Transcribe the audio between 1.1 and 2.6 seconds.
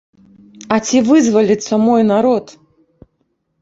вызваліцца мой народ?